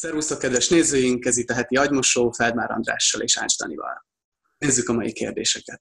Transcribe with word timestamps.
Szervusztok, 0.00 0.38
kedves 0.38 0.68
nézőink! 0.68 1.24
Ez 1.24 1.36
itt 1.36 1.50
a 1.50 1.54
heti 1.54 1.76
agymosó 1.76 2.30
Feldmár 2.30 2.70
Andrással 2.70 3.20
és 3.20 3.38
Ács 3.38 3.56
Danival. 3.56 4.06
Nézzük 4.58 4.88
a 4.88 4.92
mai 4.92 5.12
kérdéseket. 5.12 5.80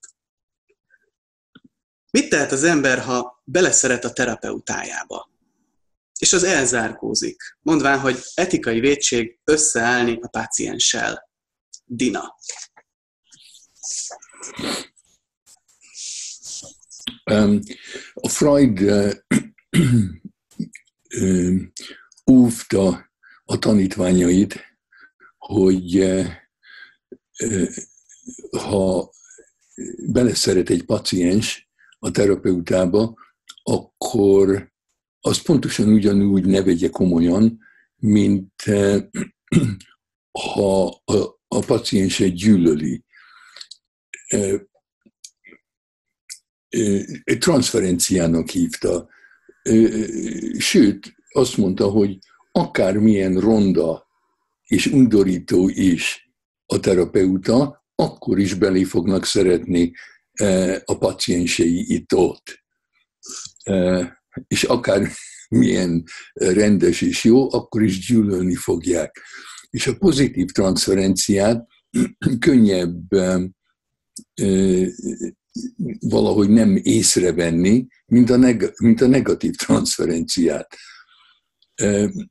Mit 2.12 2.30
tehet 2.30 2.52
az 2.52 2.64
ember, 2.64 3.00
ha 3.00 3.42
beleszeret 3.44 4.04
a 4.04 4.14
terapeutájába? 4.14 5.32
És 6.20 6.34
az 6.34 6.44
elzárkózik, 6.44 7.58
mondván, 7.62 8.00
hogy 8.00 8.20
etikai 8.34 8.80
védség 8.80 9.40
összeállni 9.44 10.20
a 10.22 10.28
pácienssel. 10.28 11.30
Dina. 11.86 12.36
A 18.14 18.30
Freud 18.30 18.80
óvta 22.32 23.07
a 23.50 23.60
tanítványait, 23.60 24.78
hogy 25.38 26.00
eh, 26.00 26.38
eh, 27.34 27.68
ha 28.52 29.12
beleszeret 30.06 30.70
egy 30.70 30.84
paciens 30.84 31.70
a 32.00 32.12
terapeutába, 32.12 33.16
akkor 33.64 34.72
az 35.20 35.42
pontosan 35.42 35.88
ugyanúgy 35.88 36.46
ne 36.46 36.64
vegye 36.64 36.90
komolyan, 36.90 37.60
mint 37.96 38.62
eh, 38.66 39.04
ha 40.54 40.86
a, 41.06 41.40
a 41.48 41.60
paciense 41.60 42.28
gyűlöli. 42.28 43.04
Transferenciának 47.40 48.50
hívta. 48.50 49.10
Sőt, 50.58 51.16
azt 51.32 51.58
mondta, 51.58 51.88
hogy 51.90 52.18
akármilyen 52.58 53.40
ronda 53.40 54.08
és 54.64 54.86
undorító 54.86 55.70
is 55.70 56.32
a 56.66 56.80
terapeuta, 56.80 57.86
akkor 57.96 58.40
is 58.40 58.54
belé 58.54 58.84
fognak 58.84 59.26
szeretni 59.26 59.92
e, 60.32 60.82
a 60.86 60.98
paciensei 60.98 61.94
itt-ott. 61.94 62.64
E, 63.64 64.22
és 64.48 64.64
akár 64.64 65.12
milyen 65.50 66.04
rendes 66.34 67.02
és 67.02 67.24
jó, 67.24 67.54
akkor 67.54 67.84
is 67.84 68.08
gyűlölni 68.08 68.56
fogják. 68.56 69.22
És 69.70 69.88
a 69.88 69.98
pozitív 69.98 70.46
transferenciát 70.46 71.68
könnyebb 72.40 73.14
e, 73.14 73.40
valahogy 76.00 76.50
nem 76.50 76.80
észrevenni, 76.84 77.88
mint 78.06 78.30
a, 78.30 79.08
negatív 79.08 79.56
transferenciát. 79.56 80.76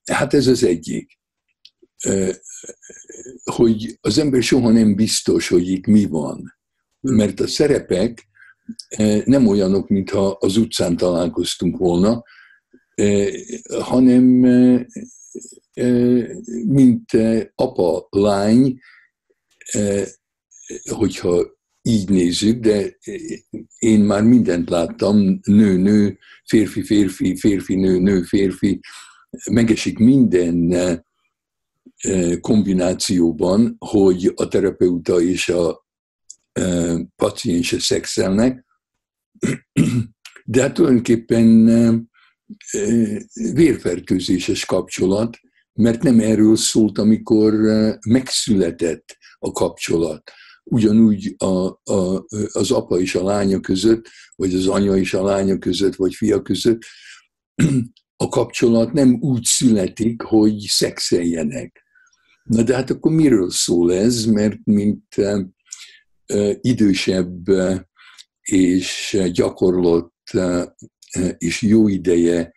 Hát 0.04 0.34
ez 0.34 0.46
az 0.46 0.64
egyik. 0.64 1.18
Hogy 3.44 3.98
az 4.00 4.18
ember 4.18 4.42
soha 4.42 4.70
nem 4.70 4.94
biztos, 4.94 5.48
hogy 5.48 5.68
itt 5.68 5.86
mi 5.86 6.04
van. 6.04 6.54
Mert 7.00 7.40
a 7.40 7.46
szerepek 7.46 8.28
nem 9.24 9.46
olyanok, 9.46 9.88
mintha 9.88 10.30
az 10.40 10.56
utcán 10.56 10.96
találkoztunk 10.96 11.76
volna, 11.76 12.22
hanem 13.80 14.22
mint 16.66 17.12
apa, 17.54 18.06
lány, 18.10 18.78
hogyha 20.90 21.54
így 21.82 22.08
nézzük, 22.08 22.60
de 22.60 22.96
én 23.78 24.00
már 24.00 24.22
mindent 24.22 24.68
láttam, 24.68 25.40
nő-nő, 25.42 26.18
férfi-férfi, 26.44 27.36
férfi-nő, 27.36 27.98
nő-férfi, 27.98 28.80
megesik 29.50 29.98
minden 29.98 30.72
eh, 30.72 31.00
kombinációban, 32.40 33.76
hogy 33.78 34.32
a 34.34 34.48
terapeuta 34.48 35.20
és 35.20 35.48
a 35.48 35.86
eh, 36.52 36.94
paciense 37.16 37.78
szexelnek, 37.78 38.64
de 40.44 40.62
hát 40.62 40.74
tulajdonképpen 40.74 41.68
eh, 41.68 43.18
vérfertőzéses 43.52 44.64
kapcsolat, 44.64 45.38
mert 45.72 46.02
nem 46.02 46.20
erről 46.20 46.56
szólt, 46.56 46.98
amikor 46.98 47.54
megszületett 48.08 49.16
a 49.38 49.52
kapcsolat. 49.52 50.30
Ugyanúgy 50.64 51.34
a, 51.38 51.66
a, 51.92 52.24
az 52.52 52.70
apa 52.70 53.00
és 53.00 53.14
a 53.14 53.24
lánya 53.24 53.60
között, 53.60 54.08
vagy 54.36 54.54
az 54.54 54.66
anya 54.66 54.96
és 54.96 55.14
a 55.14 55.24
lánya 55.24 55.58
között, 55.58 55.94
vagy 55.94 56.14
fia 56.14 56.42
között 56.42 56.82
a 58.16 58.28
kapcsolat 58.28 58.92
nem 58.92 59.16
úgy 59.20 59.44
születik, 59.44 60.22
hogy 60.22 60.58
szexeljenek. 60.58 61.84
Na 62.42 62.62
de 62.62 62.74
hát 62.74 62.90
akkor 62.90 63.12
miről 63.12 63.50
szól 63.50 63.94
ez? 63.94 64.24
Mert 64.24 64.58
mint 64.64 65.14
idősebb 66.60 67.44
és 68.40 69.18
gyakorlott 69.32 70.30
és 71.38 71.62
jó 71.62 71.88
ideje 71.88 72.52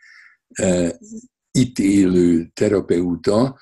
itt 1.51 1.79
élő 1.79 2.51
terapeuta, 2.53 3.59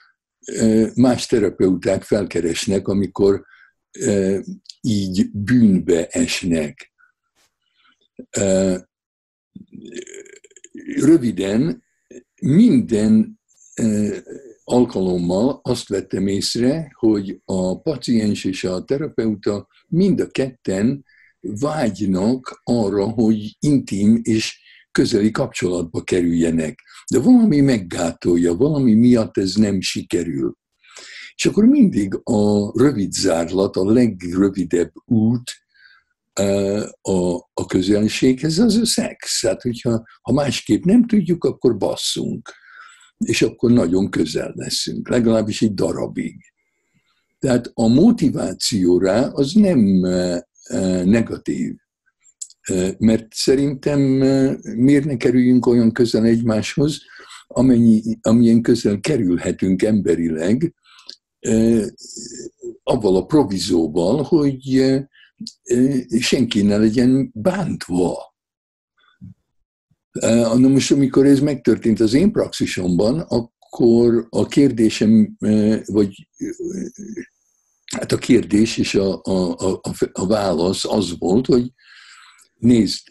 más 0.95 1.25
terapeuták 1.25 2.03
felkeresnek, 2.03 2.87
amikor 2.87 3.45
így 4.81 5.31
bűnbe 5.31 6.07
esnek. 6.07 6.93
Röviden 10.95 11.85
minden 12.41 13.39
alkalommal 14.63 15.59
azt 15.63 15.87
vettem 15.87 16.27
észre, 16.27 16.91
hogy 16.93 17.41
a 17.45 17.81
paciens 17.81 18.43
és 18.43 18.63
a 18.63 18.83
terapeuta 18.83 19.67
mind 19.87 20.19
a 20.19 20.27
ketten 20.27 21.05
vágynak 21.39 22.61
arra, 22.63 23.09
hogy 23.09 23.55
intim 23.59 24.19
és 24.23 24.59
közeli 24.91 25.31
kapcsolatba 25.31 26.01
kerüljenek. 26.01 26.79
De 27.11 27.19
valami 27.19 27.59
meggátolja, 27.59 28.55
valami 28.55 28.93
miatt 28.93 29.37
ez 29.37 29.55
nem 29.55 29.81
sikerül. 29.81 30.57
És 31.35 31.45
akkor 31.45 31.65
mindig 31.65 32.19
a 32.23 32.71
rövid 32.81 33.11
zárlat, 33.11 33.75
a 33.75 33.91
legrövidebb 33.91 34.91
út 35.05 35.51
a, 37.01 37.35
a 37.53 37.65
közönséghez, 37.67 38.59
az 38.59 38.75
a 38.75 38.85
szex. 38.85 39.45
Hát, 39.45 39.61
hogyha 39.61 40.03
ha 40.21 40.33
másképp 40.33 40.83
nem 40.83 41.07
tudjuk, 41.07 41.43
akkor 41.43 41.77
basszunk. 41.77 42.49
És 43.17 43.41
akkor 43.41 43.71
nagyon 43.71 44.09
közel 44.09 44.51
leszünk, 44.55 45.09
legalábbis 45.09 45.61
egy 45.61 45.73
darabig. 45.73 46.35
Tehát 47.39 47.71
a 47.73 47.87
motiváció 47.87 48.97
rá 48.97 49.27
az 49.27 49.53
nem 49.53 49.79
negatív. 51.05 51.75
Mert 52.97 53.33
szerintem 53.33 53.99
miért 54.61 55.05
ne 55.05 55.17
kerüljünk 55.17 55.65
olyan 55.65 55.91
közel 55.91 56.25
egymáshoz, 56.25 56.99
amennyi, 57.47 58.01
amilyen 58.21 58.61
közel 58.61 58.99
kerülhetünk 58.99 59.81
emberileg, 59.83 60.73
avval 62.83 63.15
a 63.15 63.25
provizóval, 63.25 64.23
hogy 64.23 65.01
senki 66.19 66.61
ne 66.61 66.77
legyen 66.77 67.31
bántva. 67.33 68.35
Na 70.57 70.67
most, 70.67 70.91
amikor 70.91 71.25
ez 71.25 71.39
megtörtént 71.39 71.99
az 71.99 72.13
én 72.13 72.31
praxisomban, 72.31 73.19
akkor 73.19 74.27
a 74.29 74.45
kérdésem, 74.45 75.35
vagy 75.85 76.27
hát 77.95 78.11
a 78.11 78.17
kérdés 78.17 78.77
és 78.77 78.95
a, 78.95 79.21
a, 79.23 79.51
a, 79.57 79.79
a 80.11 80.27
válasz 80.27 80.85
az 80.85 81.17
volt, 81.17 81.45
hogy 81.45 81.71
nézd, 82.53 83.01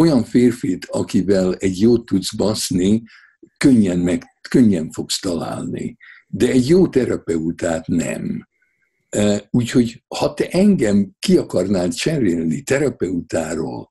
olyan 0.00 0.24
férfit, 0.24 0.84
akivel 0.84 1.54
egy 1.54 1.80
jót 1.80 2.04
tudsz 2.04 2.34
baszni, 2.34 3.02
könnyen, 3.58 3.98
meg, 3.98 4.24
könnyen 4.48 4.90
fogsz 4.90 5.20
találni, 5.20 5.96
de 6.26 6.48
egy 6.48 6.68
jó 6.68 6.88
terapeutát 6.88 7.86
nem. 7.86 8.48
Úgyhogy 9.50 10.04
ha 10.08 10.34
te 10.34 10.48
engem 10.48 11.16
ki 11.18 11.36
akarnád 11.36 11.94
cserélni 11.94 12.62
terapeutáról 12.62 13.90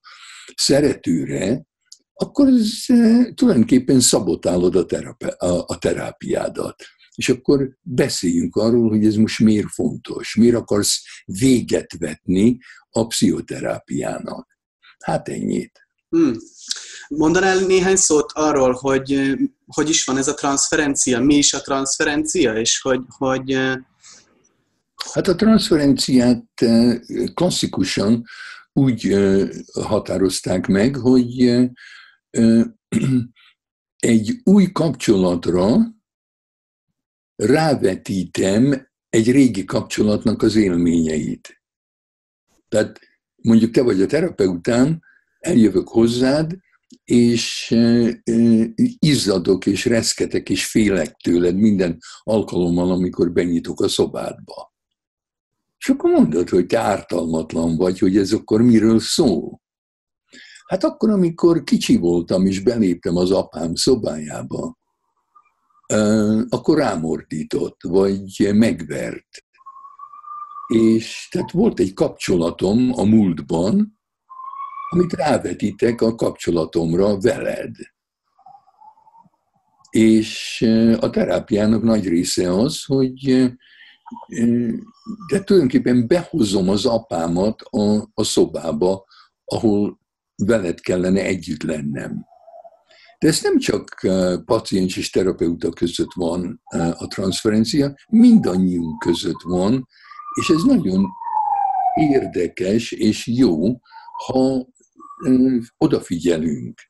szeretőre, 0.56 1.66
akkor 2.14 2.48
ez 2.48 2.86
tulajdonképpen 3.34 4.00
szabotálod 4.00 4.76
a, 4.76 4.86
terape, 4.86 5.28
a, 5.28 5.64
a 5.68 5.78
terápiádat. 5.78 6.84
És 7.16 7.30
akkor 7.30 7.78
beszéljünk 7.82 8.56
arról, 8.56 8.90
hogy 8.90 9.06
ez 9.06 9.16
most 9.16 9.40
miért 9.40 9.70
fontos, 9.74 10.36
miért 10.36 10.56
akarsz 10.56 11.02
véget 11.26 11.98
vetni 11.98 12.58
a 12.90 13.08
pszichoterápiának. 13.08 14.58
Hát 15.04 15.30
ennyit. 15.30 15.88
Hmm. 16.10 16.36
Mondanál 17.08 17.60
néhány 17.60 17.96
szót 17.96 18.32
arról, 18.34 18.72
hogy 18.72 19.36
hogy 19.68 19.90
is 19.90 20.04
van 20.04 20.18
ez 20.18 20.28
a 20.28 20.34
transferencia, 20.34 21.20
mi 21.20 21.36
is 21.36 21.54
a 21.54 21.62
transferencia, 21.62 22.54
és 22.54 22.82
hogy, 22.82 23.02
hogy 23.08 23.60
Hát 25.06 25.28
a 25.28 25.36
transferenciát 25.36 26.46
eh, 26.56 26.98
klasszikusan 27.34 28.24
úgy 28.74 29.08
eh, 29.08 29.50
határozták 29.74 30.68
meg, 30.68 30.96
hogy 30.96 31.42
eh, 31.42 32.64
egy 33.98 34.42
új 34.44 34.72
kapcsolatra 34.72 35.78
rávetítem 37.36 38.88
egy 39.10 39.32
régi 39.32 39.66
kapcsolatnak 39.66 40.42
az 40.42 40.56
élményeit. 40.56 41.62
Tehát 42.68 43.00
mondjuk 43.36 43.72
te 43.72 43.82
vagy 43.82 44.02
a 44.02 44.06
terapeután, 44.06 45.04
eljövök 45.40 45.88
hozzád, 45.88 46.58
és 47.04 47.76
izzadok, 49.00 49.66
és 49.66 49.86
reszketek, 49.86 50.50
és 50.50 50.66
félek 50.66 51.16
tőled 51.16 51.56
minden 51.56 51.98
alkalommal, 52.24 52.92
amikor 52.92 53.32
benyitok 53.32 53.82
a 53.82 53.88
szobádba. 53.88 54.67
És 55.88 55.94
akkor 55.94 56.12
mondod, 56.12 56.50
hogy 56.50 56.66
te 56.66 56.80
ártalmatlan 56.80 57.76
vagy, 57.78 58.00
hogy 58.00 58.18
ez 58.18 58.32
akkor 58.32 58.62
miről 58.62 59.00
szól. 59.00 59.62
Hát 60.66 60.84
akkor, 60.84 61.10
amikor 61.10 61.64
kicsi 61.64 61.98
voltam, 61.98 62.46
és 62.46 62.60
beléptem 62.60 63.16
az 63.16 63.32
apám 63.32 63.76
szobájába, 63.76 64.78
akkor 66.50 66.78
rámordított, 66.78 67.78
vagy 67.82 68.52
megvert. 68.54 69.46
És 70.74 71.28
tehát 71.32 71.52
volt 71.52 71.80
egy 71.80 71.94
kapcsolatom 71.94 72.92
a 72.96 73.04
múltban, 73.04 74.00
amit 74.90 75.14
rávetítek 75.14 76.02
a 76.02 76.16
kapcsolatomra 76.16 77.20
veled. 77.20 77.76
És 79.90 80.62
a 81.00 81.10
terápiának 81.10 81.84
nagy 81.84 82.08
része 82.08 82.54
az, 82.54 82.84
hogy 82.84 83.52
de 85.32 85.44
tulajdonképpen 85.44 86.08
behozom 86.08 86.70
az 86.70 86.86
apámat 86.86 87.62
a, 87.62 88.10
a 88.14 88.24
szobába, 88.24 89.06
ahol 89.46 90.00
veled 90.36 90.80
kellene 90.80 91.22
együtt 91.24 91.64
lennem. 91.64 92.26
De 93.20 93.28
ez 93.28 93.42
nem 93.42 93.60
csak 93.60 94.08
paciens 94.46 94.98
és 94.98 95.10
terapeuta 95.10 95.70
között 95.70 96.14
van 96.16 96.62
a 96.98 97.08
transferencia, 97.08 97.96
mindannyiunk 98.10 99.00
között 99.00 99.42
van, 99.44 99.88
és 100.42 100.50
ez 100.50 100.64
nagyon 100.64 101.06
érdekes 101.96 102.92
és 102.92 103.28
jó, 103.28 103.80
ha 104.26 104.68
odafigyelünk. 105.78 106.82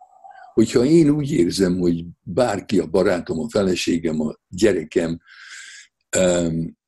Hogyha 0.54 0.84
én 0.84 1.10
úgy 1.10 1.32
érzem, 1.32 1.78
hogy 1.78 2.06
bárki, 2.22 2.80
a 2.80 2.86
barátom, 2.86 3.40
a 3.40 3.50
feleségem, 3.50 4.22
a 4.22 4.36
gyerekem 4.48 5.20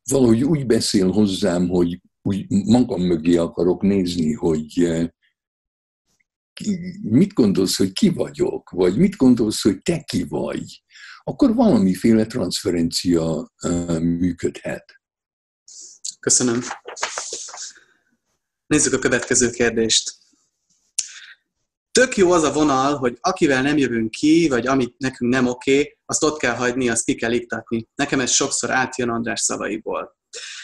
valahogy 0.10 0.44
úgy 0.44 0.66
beszél 0.66 1.12
hozzám, 1.12 1.68
hogy 1.68 2.02
úgy 2.22 2.46
magam 2.50 3.02
mögé 3.02 3.36
akarok 3.36 3.82
nézni, 3.82 4.34
hogy 4.34 4.90
mit 7.02 7.34
gondolsz, 7.34 7.78
hogy 7.78 7.92
ki 7.92 8.10
vagyok, 8.10 8.70
vagy 8.70 8.98
mit 8.98 9.16
gondolsz, 9.16 9.62
hogy 9.62 9.82
te 9.82 10.04
ki 10.04 10.24
vagy, 10.24 10.84
akkor 11.24 11.56
valamiféle 11.56 12.26
transferencia 12.26 13.54
működhet. 14.00 15.02
Köszönöm. 16.20 16.62
Nézzük 18.68 18.94
a 18.94 19.00
következő 19.00 19.50
kérdést. 19.50 20.19
Tök 21.92 22.18
jó 22.18 22.32
az 22.32 22.44
a 22.44 22.54
vonal, 22.54 22.98
hogy 22.98 23.18
akivel 23.22 23.62
nem 23.62 23.78
jövünk 23.78 24.12
ki, 24.12 24.48
vagy 24.50 24.68
amit 24.68 24.96
nekünk 24.98 25.34
nem 25.34 25.48
oké, 25.48 25.98
azt 26.06 26.24
ott 26.24 26.38
kell 26.38 26.56
hagyni, 26.56 26.90
azt 26.90 27.06
ki 27.06 27.16
kell 27.16 27.32
iktatni. 27.32 27.88
Nekem 27.96 28.20
ez 28.20 28.32
sokszor 28.32 28.72
átjön 28.72 29.10
András 29.10 29.42
szavaiból. 29.42 30.18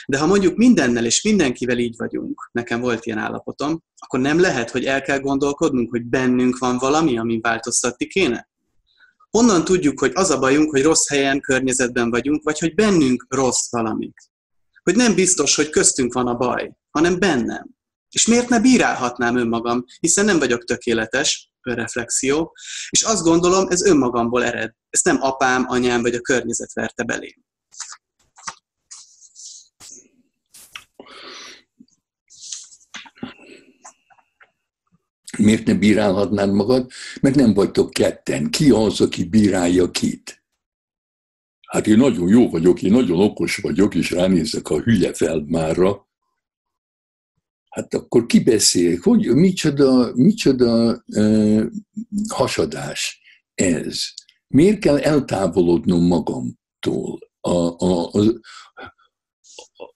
De 0.07 0.19
ha 0.19 0.25
mondjuk 0.25 0.55
mindennel 0.55 1.05
és 1.05 1.21
mindenkivel 1.21 1.77
így 1.77 1.95
vagyunk, 1.97 2.49
nekem 2.51 2.79
volt 2.79 3.05
ilyen 3.05 3.17
állapotom, 3.17 3.83
akkor 3.97 4.19
nem 4.19 4.39
lehet, 4.39 4.69
hogy 4.69 4.85
el 4.85 5.01
kell 5.01 5.19
gondolkodnunk, 5.19 5.89
hogy 5.89 6.03
bennünk 6.05 6.57
van 6.57 6.77
valami, 6.77 7.17
ami 7.17 7.39
változtatni 7.41 8.07
kéne? 8.07 8.49
Honnan 9.29 9.63
tudjuk, 9.63 9.99
hogy 9.99 10.11
az 10.13 10.29
a 10.29 10.39
bajunk, 10.39 10.69
hogy 10.69 10.83
rossz 10.83 11.07
helyen, 11.07 11.39
környezetben 11.39 12.09
vagyunk, 12.09 12.43
vagy 12.43 12.59
hogy 12.59 12.73
bennünk 12.73 13.25
rossz 13.29 13.71
valami? 13.71 14.13
Hogy 14.83 14.95
nem 14.95 15.15
biztos, 15.15 15.55
hogy 15.55 15.69
köztünk 15.69 16.13
van 16.13 16.27
a 16.27 16.35
baj, 16.35 16.71
hanem 16.89 17.19
bennem. 17.19 17.74
És 18.15 18.27
miért 18.27 18.49
ne 18.49 18.59
bírálhatnám 18.59 19.37
önmagam, 19.37 19.85
hiszen 19.99 20.25
nem 20.25 20.39
vagyok 20.39 20.63
tökéletes, 20.63 21.51
önreflexió, 21.63 22.53
és 22.89 23.01
azt 23.01 23.23
gondolom, 23.23 23.67
ez 23.69 23.85
önmagamból 23.85 24.43
ered. 24.43 24.71
Ezt 24.89 25.05
nem 25.05 25.17
apám, 25.21 25.65
anyám 25.67 26.01
vagy 26.01 26.13
a 26.13 26.21
környezet 26.21 26.73
verte 26.73 27.03
belém. 27.03 27.43
Miért 35.37 35.65
ne 35.65 35.73
bírálhatnád 35.73 36.51
magad? 36.51 36.91
Mert 37.21 37.35
nem 37.35 37.53
vagytok 37.53 37.91
ketten. 37.91 38.49
Ki 38.49 38.69
az, 38.69 39.01
aki 39.01 39.23
bírálja 39.23 39.91
kit? 39.91 40.43
Hát 41.67 41.87
én 41.87 41.97
nagyon 41.97 42.27
jó 42.27 42.49
vagyok, 42.49 42.81
én 42.81 42.91
nagyon 42.91 43.19
okos 43.19 43.57
vagyok, 43.57 43.95
és 43.95 44.11
ránézek 44.11 44.69
a 44.69 44.81
hülye 44.81 45.13
Feldmárra. 45.13 46.05
Hát 47.75 47.93
akkor 47.93 48.25
ki 48.25 48.39
beszél? 48.39 48.99
Hogy, 49.01 49.35
micsoda, 49.35 50.11
micsoda 50.13 51.03
uh, 51.05 51.65
hasadás 52.29 53.21
ez? 53.53 54.01
Miért 54.47 54.79
kell 54.79 54.97
eltávolodnom 54.97 56.03
magamtól? 56.03 57.19
A, 57.39 57.85
a, 57.85 58.09
a, 58.11 58.39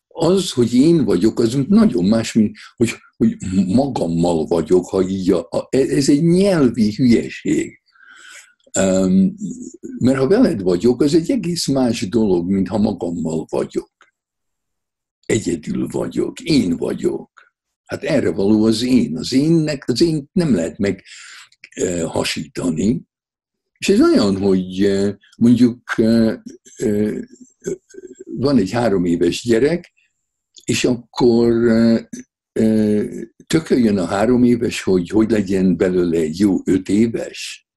az, 0.08 0.52
hogy 0.52 0.74
én 0.74 1.06
vagyok, 1.06 1.40
az 1.40 1.58
nagyon 1.68 2.06
más, 2.06 2.34
mint 2.34 2.58
hogy, 2.76 2.92
hogy 3.18 3.38
magammal 3.68 4.46
vagyok, 4.46 4.90
ha 4.90 5.08
így 5.08 5.32
a, 5.32 5.48
a, 5.50 5.68
ez 5.70 6.10
egy 6.10 6.24
nyelvi 6.24 6.94
hülyeség. 6.96 7.82
Um, 8.80 9.36
mert 10.00 10.18
ha 10.18 10.28
veled 10.28 10.62
vagyok, 10.62 11.02
az 11.02 11.14
egy 11.14 11.32
egész 11.32 11.68
más 11.68 12.10
dolog, 12.10 12.50
mint 12.50 12.68
ha 12.68 12.78
magammal 12.78 13.46
vagyok. 13.50 13.92
Egyedül 15.26 15.88
vagyok, 15.88 16.40
én 16.40 16.78
vagyok. 16.78 17.40
Hát 17.90 18.04
erre 18.04 18.32
való 18.32 18.66
az 18.66 18.84
én. 18.84 19.18
Az 19.18 19.34
énnek, 19.34 19.84
az 19.88 20.02
én 20.02 20.30
nem 20.32 20.56
lehet 20.56 20.78
meg 20.78 21.04
uh, 21.82 22.02
hasítani. 22.02 23.02
És 23.78 23.90
ez 23.90 24.02
olyan, 24.02 24.38
hogy 24.38 24.92
mondjuk 25.38 25.96
van 28.26 28.58
egy 28.58 28.72
három 28.72 29.06
éves 29.06 29.44
gyerek, 29.44 29.94
és 30.64 30.86
akkor 30.86 31.54
tököljön 33.48 33.98
a 33.98 34.06
három 34.06 34.44
éves, 34.44 34.82
hogy 34.82 35.10
hogy 35.10 35.32
legyen 35.32 35.78
belőle 35.78 36.18
egy 36.18 36.40
jó 36.40 36.58
öt 36.66 36.90
éves. 36.90 37.68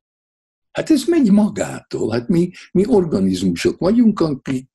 Hát 0.71 0.91
ez 0.91 1.05
megy 1.05 1.31
magától. 1.31 2.11
Hát 2.13 2.29
mi, 2.29 2.51
mi 2.73 2.85
organizmusok 2.87 3.79
vagyunk, 3.79 4.21
akik 4.21 4.71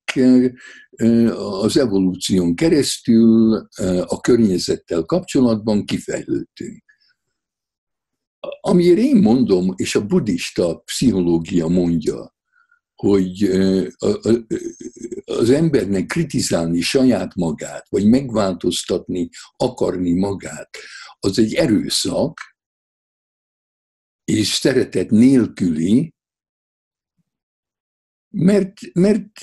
az 1.36 1.76
evolúción 1.76 2.54
keresztül 2.54 3.56
a 4.06 4.20
környezettel 4.20 5.02
kapcsolatban 5.02 5.84
kifejlődtünk. 5.84 6.82
Amiért 8.60 8.98
én 8.98 9.16
mondom, 9.16 9.72
és 9.76 9.94
a 9.94 10.06
buddhista 10.06 10.78
pszichológia 10.78 11.68
mondja, 11.68 12.36
hogy 12.94 13.42
az 15.24 15.50
embernek 15.50 16.06
kritizálni 16.06 16.80
saját 16.80 17.34
magát, 17.34 17.88
vagy 17.88 18.06
megváltoztatni, 18.06 19.28
akarni 19.56 20.12
magát, 20.12 20.76
az 21.18 21.38
egy 21.38 21.54
erőszak, 21.54 22.38
és 24.24 24.48
szeretet 24.48 25.10
nélküli, 25.10 26.14
mert, 28.30 28.72
mert 28.92 29.40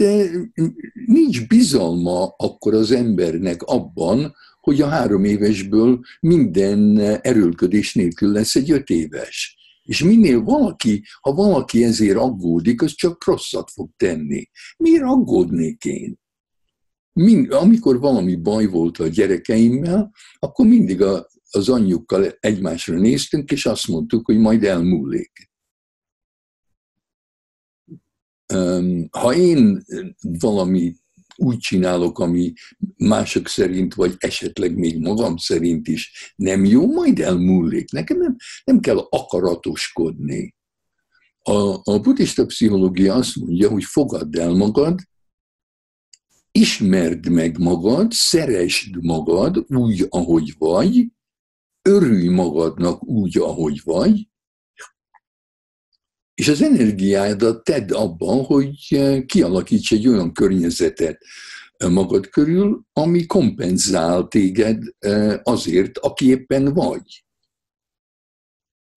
nincs 1.06 1.48
bizalma 1.48 2.27
akkor 2.38 2.74
az 2.74 2.92
embernek 2.92 3.62
abban, 3.62 4.36
hogy 4.60 4.82
a 4.82 4.88
három 4.88 5.24
évesből 5.24 6.00
minden 6.20 6.98
erőlködés 7.22 7.94
nélkül 7.94 8.32
lesz 8.32 8.56
egy 8.56 8.72
öt 8.72 8.89
éves. 8.89 9.58
És 9.84 10.04
minél 10.04 10.42
valaki, 10.42 11.04
ha 11.22 11.34
valaki 11.34 11.84
ezért 11.84 12.18
aggódik, 12.18 12.82
az 12.82 12.94
csak 12.96 13.25
rosszat 13.25 13.72
fog 13.72 13.89
tenni. 13.98 14.50
Miért 14.77 15.04
aggódnék 15.04 15.86
én? 15.86 16.20
Mind, 17.13 17.51
amikor 17.51 18.00
valami 18.00 18.36
baj 18.36 18.65
volt 18.65 18.98
a 18.98 19.08
gyerekeimmel, 19.08 20.12
akkor 20.39 20.65
mindig 20.65 21.01
a, 21.01 21.27
az 21.50 21.70
anyjukkal 21.70 22.38
egymásra 22.39 23.00
néztünk, 23.00 23.51
és 23.51 23.65
azt 23.65 23.88
mondtuk, 23.88 24.25
hogy 24.25 24.38
majd 24.38 24.63
elmúlik. 24.63 25.50
Ha 29.12 29.34
én 29.34 29.84
valami 30.22 30.96
úgy 31.36 31.58
csinálok, 31.58 32.20
ami 32.20 32.54
mások 32.98 33.48
szerint, 33.48 33.94
vagy 33.94 34.16
esetleg 34.18 34.78
még 34.78 35.00
magam 35.00 35.38
szerint 35.38 35.88
is 35.88 36.34
nem 36.36 36.66
jó, 36.66 36.92
majd 36.94 37.20
elmúlik. 37.20 37.92
Nekem 37.92 38.18
nem, 38.18 38.36
nem 38.64 38.80
kell 38.80 38.98
akaratoskodni. 38.98 40.56
A, 41.42 41.92
a 41.92 42.00
buddhista 42.00 42.46
pszichológia 42.46 43.14
azt 43.14 43.36
mondja, 43.36 43.70
hogy 43.70 43.84
fogadd 43.84 44.40
el 44.40 44.54
magad, 44.54 45.00
ismerd 46.52 47.30
meg 47.30 47.58
magad, 47.58 48.12
szeresd 48.12 49.04
magad 49.04 49.66
úgy, 49.68 50.06
ahogy 50.10 50.56
vagy, 50.58 51.08
örülj 51.82 52.28
magadnak 52.28 53.04
úgy, 53.04 53.38
ahogy 53.38 53.82
vagy, 53.84 54.28
és 56.36 56.48
az 56.48 56.62
energiádat 56.62 57.63
tedd 57.63 57.94
abban, 57.94 58.44
hogy 58.44 58.75
kialakíts 59.25 59.92
egy 59.92 60.08
olyan 60.08 60.34
környezetet 60.34 61.25
magad 61.89 62.30
körül, 62.30 62.84
ami 62.94 63.25
kompenzál 63.25 64.27
téged 64.27 64.84
azért, 65.44 65.98
aki 65.98 66.27
éppen 66.27 66.74
vagy. 66.74 67.24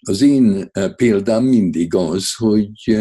Az 0.00 0.21
én 0.21 0.71
példám 0.97 1.45
mindig 1.45 1.95
az, 1.95 2.35
hogy 2.35 2.97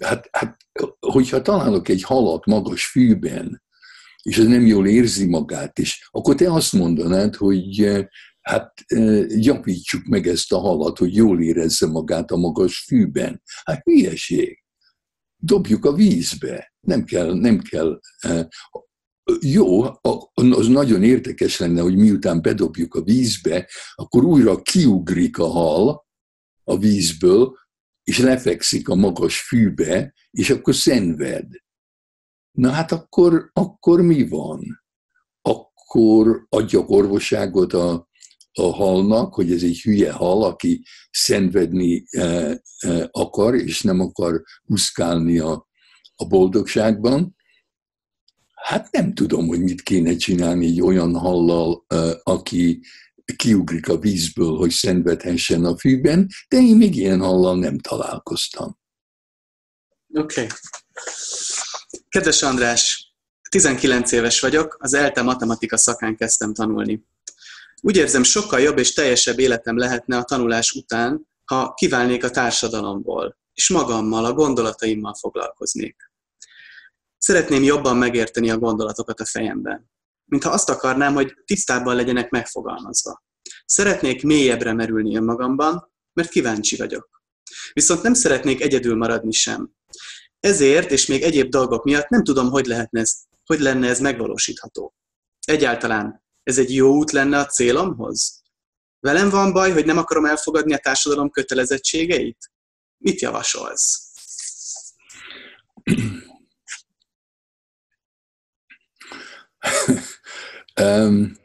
hát, 0.00 0.28
hát, 0.32 0.56
hogyha 1.00 1.42
találok 1.42 1.88
egy 1.88 2.02
halat 2.02 2.46
magas 2.46 2.86
fűben, 2.86 3.62
és 4.22 4.38
ez 4.38 4.46
nem 4.46 4.66
jól 4.66 4.86
érzi 4.86 5.26
magát, 5.26 5.78
és 5.78 6.08
akkor 6.10 6.34
te 6.34 6.52
azt 6.52 6.72
mondanád, 6.72 7.34
hogy 7.34 7.96
hát 8.46 8.84
javítsuk 9.28 10.04
meg 10.04 10.26
ezt 10.26 10.52
a 10.52 10.58
halat, 10.58 10.98
hogy 10.98 11.14
jól 11.14 11.42
érezze 11.42 11.86
magát 11.86 12.30
a 12.30 12.36
magas 12.36 12.78
fűben. 12.78 13.42
Hát 13.64 13.82
hülyeség. 13.82 14.64
Dobjuk 15.36 15.84
a 15.84 15.92
vízbe. 15.92 16.74
Nem 16.80 17.04
kell, 17.04 17.34
nem 17.34 17.58
kell. 17.58 18.00
Jó, 19.40 19.82
az 20.32 20.66
nagyon 20.68 21.02
érdekes 21.02 21.58
lenne, 21.58 21.80
hogy 21.80 21.96
miután 21.96 22.42
bedobjuk 22.42 22.94
a 22.94 23.02
vízbe, 23.02 23.68
akkor 23.94 24.24
újra 24.24 24.62
kiugrik 24.62 25.38
a 25.38 25.46
hal 25.46 26.06
a 26.64 26.78
vízből, 26.78 27.56
és 28.02 28.18
lefekszik 28.18 28.88
a 28.88 28.94
magas 28.94 29.40
fűbe, 29.40 30.14
és 30.30 30.50
akkor 30.50 30.74
szenved. 30.74 31.46
Na 32.50 32.70
hát 32.70 32.92
akkor, 32.92 33.50
akkor 33.52 34.00
mi 34.00 34.28
van? 34.28 34.84
Akkor 35.42 36.46
adjak 36.48 36.90
orvosságot 36.90 37.72
a, 37.72 38.08
a 38.58 38.74
halnak, 38.74 39.34
hogy 39.34 39.52
ez 39.52 39.62
egy 39.62 39.80
hülye 39.80 40.12
hal, 40.12 40.44
aki 40.44 40.84
szenvedni 41.10 42.04
e, 42.10 42.22
e, 42.78 43.08
akar, 43.10 43.54
és 43.54 43.82
nem 43.82 44.00
akar 44.00 44.42
muszkálni 44.64 45.38
a, 45.38 45.68
a 46.14 46.26
boldogságban. 46.26 47.36
Hát 48.54 48.92
nem 48.92 49.14
tudom, 49.14 49.46
hogy 49.46 49.60
mit 49.60 49.82
kéne 49.82 50.16
csinálni 50.16 50.66
egy 50.66 50.80
olyan 50.80 51.14
hallal, 51.14 51.84
e, 51.88 52.20
aki 52.22 52.80
kiugrik 53.36 53.88
a 53.88 53.98
vízből, 53.98 54.56
hogy 54.56 54.70
szenvedhessen 54.70 55.64
a 55.64 55.78
fűben, 55.78 56.26
de 56.48 56.56
én 56.56 56.76
még 56.76 56.96
ilyen 56.96 57.20
hallal 57.20 57.58
nem 57.58 57.78
találkoztam. 57.78 58.78
Oké. 60.14 60.40
Okay. 60.42 60.56
Kedves 62.08 62.42
András, 62.42 63.14
19 63.50 64.12
éves 64.12 64.40
vagyok, 64.40 64.76
az 64.80 64.94
ELTE 64.94 65.22
matematika 65.22 65.76
szakán 65.76 66.16
kezdtem 66.16 66.54
tanulni. 66.54 67.04
Úgy 67.86 67.96
érzem, 67.96 68.22
sokkal 68.22 68.60
jobb 68.60 68.78
és 68.78 68.92
teljesebb 68.92 69.38
életem 69.38 69.76
lehetne 69.76 70.16
a 70.16 70.22
tanulás 70.22 70.72
után, 70.72 71.28
ha 71.44 71.74
kiválnék 71.74 72.24
a 72.24 72.30
társadalomból, 72.30 73.38
és 73.52 73.68
magammal, 73.68 74.24
a 74.24 74.32
gondolataimmal 74.32 75.14
foglalkoznék. 75.14 75.96
Szeretném 77.18 77.62
jobban 77.62 77.96
megérteni 77.96 78.50
a 78.50 78.58
gondolatokat 78.58 79.20
a 79.20 79.24
fejemben. 79.24 79.90
Mintha 80.24 80.50
azt 80.50 80.68
akarnám, 80.68 81.14
hogy 81.14 81.34
tisztábban 81.44 81.96
legyenek 81.96 82.30
megfogalmazva. 82.30 83.22
Szeretnék 83.64 84.22
mélyebbre 84.22 84.72
merülni 84.72 85.16
önmagamban, 85.16 85.92
mert 86.12 86.28
kíváncsi 86.28 86.76
vagyok. 86.76 87.22
Viszont 87.72 88.02
nem 88.02 88.14
szeretnék 88.14 88.60
egyedül 88.60 88.96
maradni 88.96 89.32
sem. 89.32 89.70
Ezért 90.40 90.90
és 90.90 91.06
még 91.06 91.22
egyéb 91.22 91.48
dolgok 91.48 91.84
miatt 91.84 92.08
nem 92.08 92.24
tudom, 92.24 92.50
hogy, 92.50 92.66
lehetne 92.66 93.00
ez, 93.00 93.12
hogy 93.44 93.60
lenne 93.60 93.88
ez 93.88 94.00
megvalósítható. 94.00 94.94
Egyáltalán 95.46 96.24
ez 96.46 96.58
egy 96.58 96.74
jó 96.74 96.96
út 96.96 97.10
lenne 97.10 97.38
a 97.38 97.46
célomhoz? 97.46 98.42
Velem 99.00 99.28
van 99.28 99.52
baj, 99.52 99.72
hogy 99.72 99.84
nem 99.84 99.98
akarom 99.98 100.24
elfogadni 100.24 100.72
a 100.74 100.78
társadalom 100.78 101.30
kötelezettségeit? 101.30 102.50
Mit 102.98 103.20
javasolsz? 103.20 104.10
um, 110.80 111.38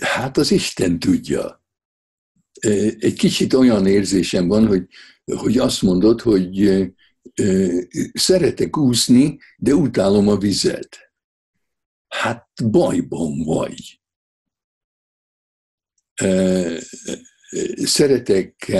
hát 0.00 0.36
az 0.36 0.50
Isten 0.50 0.98
tudja. 0.98 1.64
Egy 2.98 3.14
kicsit 3.14 3.52
olyan 3.52 3.86
érzésem 3.86 4.48
van, 4.48 4.66
hogy, 4.66 4.86
hogy 5.24 5.58
azt 5.58 5.82
mondod, 5.82 6.20
hogy 6.20 6.84
szeretek 8.12 8.76
úszni, 8.76 9.38
de 9.56 9.74
utálom 9.74 10.28
a 10.28 10.36
vizet. 10.36 11.11
Hát 12.12 12.48
bajban 12.70 13.38
vagy. 13.44 14.00
Szeretek 17.74 18.72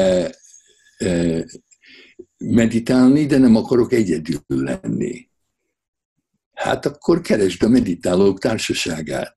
meditálni, 2.37 3.27
de 3.27 3.39
nem 3.39 3.57
akarok 3.57 3.93
egyedül 3.93 4.43
lenni. 4.49 5.31
Hát 6.53 6.87
akkor 6.87 7.21
keresd 7.21 7.63
a 7.63 7.69
meditálók 7.69 8.39
társaságát. 8.39 9.37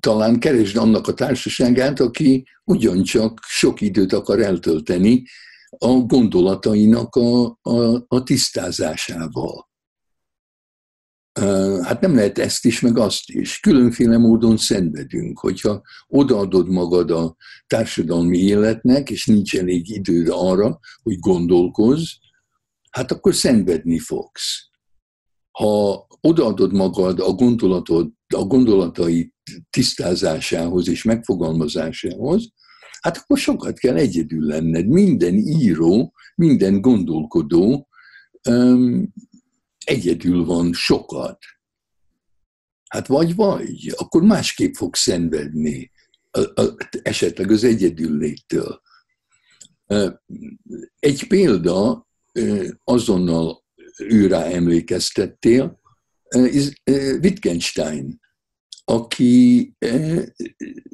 Talán 0.00 0.40
keresd 0.40 0.76
annak 0.76 1.08
a 1.08 1.14
társaságát, 1.14 2.00
aki 2.00 2.46
ugyancsak 2.64 3.40
sok 3.46 3.80
időt 3.80 4.12
akar 4.12 4.40
eltölteni 4.40 5.22
a 5.78 5.88
gondolatainak 5.88 7.16
a, 7.16 7.58
a, 7.62 8.04
a 8.08 8.22
tisztázásával. 8.22 9.70
Hát 11.82 12.00
nem 12.00 12.14
lehet 12.14 12.38
ezt 12.38 12.64
is, 12.64 12.80
meg 12.80 12.98
azt 12.98 13.30
is. 13.30 13.60
Különféle 13.60 14.18
módon 14.18 14.56
szenvedünk. 14.56 15.38
Hogyha 15.38 15.82
odaadod 16.06 16.68
magad 16.68 17.10
a 17.10 17.36
társadalmi 17.66 18.38
életnek, 18.38 19.10
és 19.10 19.26
nincs 19.26 19.56
elég 19.56 19.88
időd 19.88 20.28
arra, 20.30 20.78
hogy 21.02 21.18
gondolkozz, 21.18 22.04
hát 22.90 23.12
akkor 23.12 23.34
szenvedni 23.34 23.98
fogsz. 23.98 24.70
Ha 25.50 26.06
odaadod 26.20 26.72
magad 26.72 27.20
a 27.20 27.32
gondolatod, 27.32 28.10
a 28.34 28.44
gondolatai 28.44 29.32
tisztázásához 29.70 30.88
és 30.88 31.02
megfogalmazásához, 31.02 32.48
hát 33.00 33.16
akkor 33.16 33.38
sokat 33.38 33.78
kell 33.78 33.96
egyedül 33.96 34.46
lenned. 34.46 34.86
Minden 34.86 35.34
író, 35.34 36.12
minden 36.34 36.80
gondolkodó 36.80 37.88
egyedül 39.84 40.44
van 40.44 40.72
sokat. 40.72 41.38
Hát 42.88 43.06
vagy 43.06 43.34
vagy, 43.34 43.92
akkor 43.96 44.22
másképp 44.22 44.74
fog 44.74 44.94
szenvedni, 44.94 45.90
a, 46.30 46.40
a, 46.40 46.76
esetleg 47.02 47.50
az 47.50 47.64
léttől. 48.18 48.82
Egy 50.98 51.26
példa, 51.26 52.06
azonnal 52.84 53.64
őrá 53.98 54.44
emlékeztettél, 54.44 55.80
Wittgenstein 57.20 58.20
aki 58.84 59.74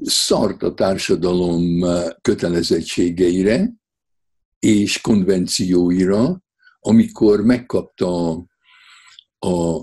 szart 0.03 0.63
a 0.63 0.75
társadalom 0.75 1.85
kötelezettségeire 2.21 3.73
és 4.59 5.01
konvencióira, 5.01 6.43
amikor 6.79 7.45
megkapta 7.45 8.45
a, 9.39 9.77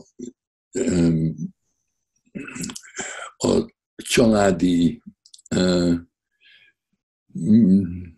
a 3.37 3.73
családi, 3.95 5.01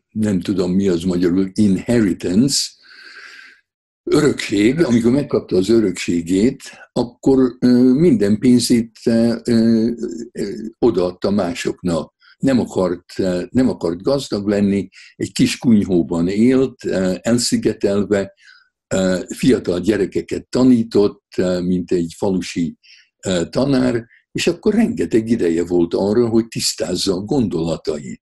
nem 0.09 0.39
tudom 0.41 0.71
mi 0.71 0.87
az 0.87 1.03
magyarul, 1.03 1.51
inheritance, 1.53 2.75
örökség, 4.03 4.83
amikor 4.83 5.11
megkapta 5.11 5.55
az 5.55 5.69
örökségét, 5.69 6.61
akkor 6.91 7.57
minden 7.93 8.39
pénzét 8.39 8.99
odaadta 10.79 11.31
másoknak. 11.31 12.15
Nem 12.37 12.59
akart, 12.59 13.13
nem 13.49 13.69
akart 13.69 14.01
gazdag 14.01 14.47
lenni, 14.47 14.89
egy 15.15 15.31
kis 15.31 15.57
kunyhóban 15.57 16.27
élt, 16.27 16.83
elszigetelve, 17.21 18.33
fiatal 19.35 19.79
gyerekeket 19.79 20.47
tanított, 20.49 21.23
mint 21.61 21.91
egy 21.91 22.13
falusi 22.17 22.77
tanár, 23.49 24.05
és 24.31 24.47
akkor 24.47 24.73
rengeteg 24.73 25.29
ideje 25.29 25.65
volt 25.65 25.93
arra, 25.93 26.27
hogy 26.27 26.47
tisztázza 26.47 27.13
a 27.13 27.21
gondolatait. 27.21 28.21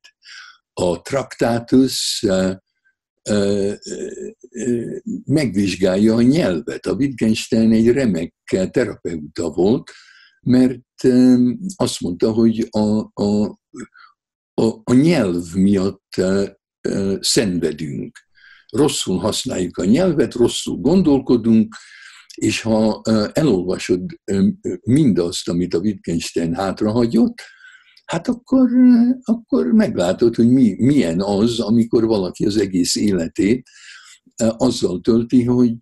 A 0.74 1.02
traktátus 1.02 2.26
megvizsgálja 5.26 6.16
a 6.16 6.22
nyelvet. 6.22 6.86
A 6.86 6.94
Wittgenstein 6.94 7.72
egy 7.72 7.92
remek 7.92 8.34
terapeuta 8.72 9.50
volt, 9.50 9.92
mert 10.42 11.04
azt 11.76 12.00
mondta, 12.00 12.32
hogy 12.32 12.68
a, 12.70 13.10
a, 13.14 13.60
a, 14.54 14.66
a 14.84 14.94
nyelv 14.94 15.54
miatt 15.54 16.22
szenvedünk. 17.20 18.25
Rosszul 18.76 19.18
használjuk 19.18 19.78
a 19.78 19.86
nyelvet, 19.86 20.34
rosszul 20.34 20.76
gondolkodunk, 20.76 21.76
és 22.36 22.62
ha 22.62 23.02
elolvasod 23.34 24.02
mindazt, 24.84 25.50
amit 25.50 25.74
a 25.74 25.80
Wittgenstein 25.80 26.54
hátrahagyott, 26.54 27.42
hát 28.06 28.28
akkor, 28.28 28.70
akkor 29.24 29.66
meglátod, 29.66 30.36
hogy 30.36 30.50
mi, 30.50 30.76
milyen 30.78 31.22
az, 31.22 31.60
amikor 31.60 32.06
valaki 32.06 32.46
az 32.46 32.58
egész 32.58 32.96
életét 32.96 33.70
azzal 34.36 35.02
tölti, 35.02 35.44
hogy 35.44 35.78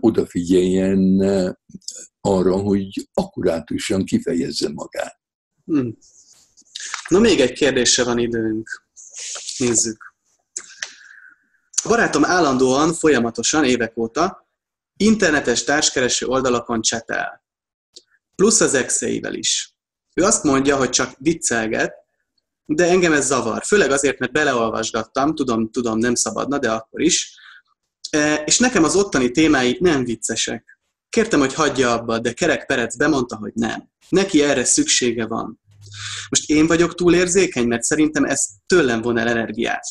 odafigyeljen 0.00 1.20
arra, 2.20 2.56
hogy 2.56 3.08
akkurátusan 3.12 4.04
kifejezze 4.04 4.68
magát. 4.68 5.20
Hmm. 5.64 5.98
Na 7.08 7.18
még 7.18 7.40
egy 7.40 7.52
kérdésre 7.52 8.04
van 8.04 8.18
időnk. 8.18 8.68
Nézzük. 9.58 10.11
Barátom 11.84 12.24
állandóan, 12.24 12.94
folyamatosan, 12.94 13.64
évek 13.64 13.96
óta 13.96 14.46
internetes 14.96 15.64
társkereső 15.64 16.26
oldalakon 16.26 16.80
csetel. 16.80 17.44
Plusz 18.34 18.60
az 18.60 18.74
exeivel 18.74 19.34
is. 19.34 19.74
Ő 20.14 20.22
azt 20.22 20.42
mondja, 20.42 20.76
hogy 20.76 20.90
csak 20.90 21.14
viccelget, 21.18 21.94
de 22.64 22.88
engem 22.88 23.12
ez 23.12 23.26
zavar. 23.26 23.64
Főleg 23.64 23.90
azért, 23.90 24.18
mert 24.18 24.32
beleolvasgattam, 24.32 25.34
tudom, 25.34 25.70
tudom, 25.70 25.98
nem 25.98 26.14
szabadna, 26.14 26.58
de 26.58 26.70
akkor 26.70 27.00
is. 27.00 27.34
E, 28.10 28.34
és 28.34 28.58
nekem 28.58 28.84
az 28.84 28.96
ottani 28.96 29.30
témái 29.30 29.76
nem 29.80 30.04
viccesek. 30.04 30.78
Kértem, 31.08 31.40
hogy 31.40 31.54
hagyja 31.54 31.92
abba, 31.92 32.18
de 32.18 32.32
Kerek 32.32 32.66
Perec 32.66 32.96
bemondta, 32.96 33.36
hogy 33.36 33.52
nem. 33.54 33.88
Neki 34.08 34.42
erre 34.42 34.64
szüksége 34.64 35.26
van. 35.26 35.60
Most 36.28 36.50
én 36.50 36.66
vagyok 36.66 36.94
túl 36.94 37.14
érzékeny, 37.14 37.66
mert 37.66 37.82
szerintem 37.82 38.24
ez 38.24 38.44
tőlem 38.66 39.02
von 39.02 39.18
el 39.18 39.28
energiát. 39.28 39.84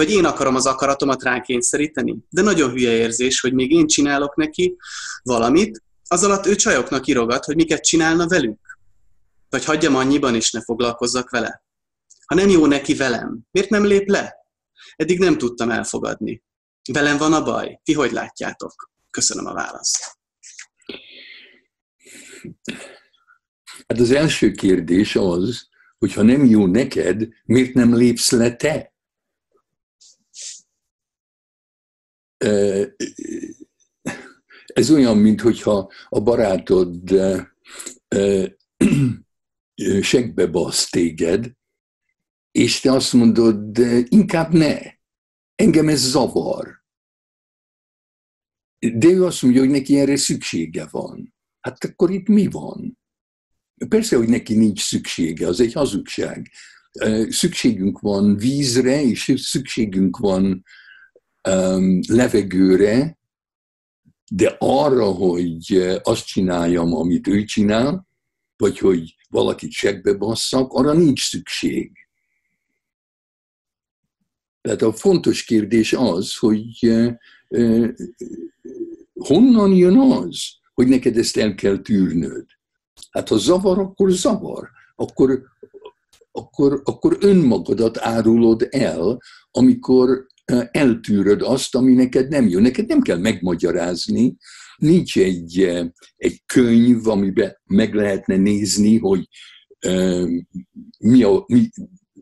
Vagy 0.00 0.10
én 0.10 0.24
akarom 0.24 0.54
az 0.54 0.66
akaratomat 0.66 1.22
rákényszeríteni, 1.22 2.16
de 2.28 2.42
nagyon 2.42 2.70
hülye 2.70 2.90
érzés, 2.90 3.40
hogy 3.40 3.52
még 3.52 3.72
én 3.72 3.86
csinálok 3.86 4.36
neki 4.36 4.76
valamit, 5.22 5.82
az 6.08 6.24
alatt 6.24 6.46
ő 6.46 6.54
csajoknak 6.54 7.06
írogat, 7.06 7.44
hogy 7.44 7.56
miket 7.56 7.84
csinálna 7.84 8.26
velük. 8.26 8.78
Vagy 9.48 9.64
hagyjam 9.64 9.96
annyiban, 9.96 10.34
és 10.34 10.50
ne 10.50 10.62
foglalkozzak 10.62 11.30
vele. 11.30 11.62
Ha 12.26 12.34
nem 12.34 12.48
jó 12.48 12.66
neki 12.66 12.94
velem, 12.94 13.40
miért 13.50 13.70
nem 13.70 13.84
lép 13.84 14.08
le? 14.08 14.34
Eddig 14.96 15.18
nem 15.18 15.38
tudtam 15.38 15.70
elfogadni. 15.70 16.42
Velem 16.92 17.16
van 17.16 17.32
a 17.32 17.42
baj? 17.42 17.80
Ti 17.82 17.92
hogy 17.92 18.12
látjátok? 18.12 18.90
Köszönöm 19.10 19.46
a 19.46 19.52
választ. 19.52 20.18
Hát 23.88 23.98
az 23.98 24.10
első 24.10 24.50
kérdés 24.50 25.16
az, 25.16 25.68
hogy 25.98 26.12
ha 26.12 26.22
nem 26.22 26.44
jó 26.44 26.66
neked, 26.66 27.28
miért 27.44 27.74
nem 27.74 27.94
lépsz 27.94 28.30
le 28.30 28.56
te? 28.56 28.90
Ez 34.66 34.90
olyan, 34.90 35.16
mintha 35.16 35.92
a 36.08 36.20
barátod 36.20 37.14
segbe 40.00 40.46
basz 40.46 40.90
téged, 40.90 41.52
és 42.50 42.80
te 42.80 42.92
azt 42.92 43.12
mondod, 43.12 43.78
inkább 44.08 44.52
ne, 44.52 44.78
engem 45.54 45.88
ez 45.88 46.00
zavar. 46.00 46.82
De 48.78 49.08
ő 49.08 49.24
azt 49.24 49.42
mondja, 49.42 49.60
hogy 49.60 49.70
neki 49.70 49.98
erre 49.98 50.16
szüksége 50.16 50.86
van. 50.90 51.34
Hát 51.60 51.84
akkor 51.84 52.10
itt 52.10 52.28
mi 52.28 52.46
van? 52.46 52.98
Persze, 53.88 54.16
hogy 54.16 54.28
neki 54.28 54.54
nincs 54.54 54.82
szüksége, 54.82 55.46
az 55.46 55.60
egy 55.60 55.72
hazugság. 55.72 56.50
Szükségünk 57.28 57.98
van 57.98 58.36
vízre, 58.36 59.02
és 59.02 59.32
szükségünk 59.36 60.16
van 60.16 60.64
um, 61.48 62.00
levegőre, 62.08 63.18
de 64.32 64.56
arra, 64.58 65.04
hogy 65.04 65.98
azt 66.02 66.26
csináljam, 66.26 66.94
amit 66.94 67.26
ő 67.26 67.44
csinál, 67.44 68.08
vagy 68.56 68.78
hogy 68.78 69.16
valakit 69.28 69.70
segbe 69.70 70.14
basszak, 70.14 70.72
arra 70.72 70.92
nincs 70.92 71.28
szükség. 71.28 71.92
Tehát 74.60 74.82
a 74.82 74.92
fontos 74.92 75.44
kérdés 75.44 75.92
az, 75.92 76.36
hogy 76.36 76.92
honnan 79.14 79.72
jön 79.72 79.98
az, 79.98 80.38
hogy 80.74 80.88
neked 80.88 81.16
ezt 81.16 81.36
el 81.36 81.54
kell 81.54 81.78
tűrnöd. 81.78 82.46
Hát 83.10 83.28
ha 83.28 83.36
zavar, 83.36 83.78
akkor 83.78 84.10
zavar. 84.10 84.70
Akkor, 84.94 85.42
akkor, 86.32 86.80
akkor 86.84 87.16
önmagadat 87.20 87.98
árulod 87.98 88.66
el, 88.70 89.20
amikor 89.50 90.26
eltűröd 90.70 91.42
azt, 91.42 91.74
ami 91.74 91.92
neked 91.92 92.28
nem 92.28 92.48
jó. 92.48 92.58
Neked 92.58 92.86
nem 92.86 93.00
kell 93.00 93.18
megmagyarázni, 93.18 94.36
nincs 94.76 95.18
egy, 95.18 95.60
egy 96.16 96.42
könyv, 96.46 97.08
amiben 97.08 97.56
meg 97.64 97.94
lehetne 97.94 98.36
nézni, 98.36 98.98
hogy 98.98 99.28
mi, 100.98 101.22
a, 101.22 101.44
mi, 101.46 101.68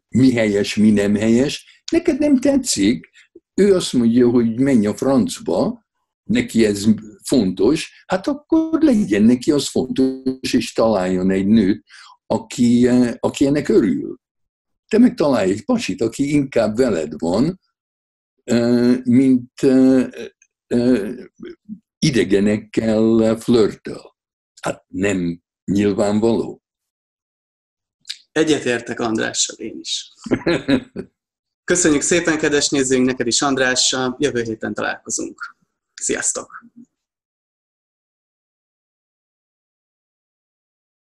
mi 0.09 0.33
helyes, 0.33 0.77
mi 0.77 0.91
nem 0.91 1.14
helyes. 1.14 1.83
Neked 1.93 2.19
nem 2.19 2.38
tetszik. 2.38 3.11
Ő 3.55 3.75
azt 3.75 3.93
mondja, 3.93 4.29
hogy 4.29 4.61
menj 4.61 4.87
a 4.87 4.95
francba, 4.95 5.87
neki 6.25 6.64
ez 6.64 6.85
fontos, 7.25 8.05
hát 8.07 8.27
akkor 8.27 8.83
legyen 8.83 9.23
neki 9.23 9.51
az 9.51 9.69
fontos, 9.69 10.53
és 10.53 10.73
találjon 10.73 11.31
egy 11.31 11.47
nőt, 11.47 11.85
aki, 12.27 12.88
aki 13.19 13.47
ennek 13.47 13.69
örül. 13.69 14.17
Te 14.88 14.99
meg 14.99 15.14
találj 15.14 15.51
egy 15.51 15.64
pasit, 15.64 16.01
aki 16.01 16.33
inkább 16.33 16.77
veled 16.77 17.12
van, 17.19 17.61
mint 19.05 19.53
idegenekkel 21.99 23.37
flörtöl. 23.37 24.17
Hát 24.63 24.85
nem 24.89 25.43
nyilvánvaló. 25.65 26.63
Egyetértek 28.33 29.01
Andrással 29.01 29.57
én 29.57 29.79
is. 29.81 30.13
Köszönjük 31.65 32.03
szépen, 32.03 32.39
kedves 32.39 32.69
nézőink, 32.69 33.07
neked 33.07 33.27
is 33.27 33.43
András, 33.43 33.97
jövő 34.19 34.43
héten 34.43 34.75
találkozunk. 34.75 35.57
Sziasztok! 35.95 36.65